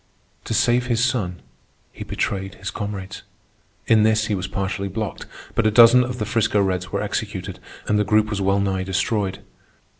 [0.45, 1.43] To save his son,
[1.91, 3.21] he betrayed his comrades.
[3.85, 7.59] In this he was partially blocked, but a dozen of the 'Frisco Reds were executed,
[7.87, 9.43] and the group was well nigh destroyed.